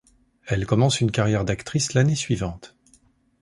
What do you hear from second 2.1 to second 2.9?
suivante.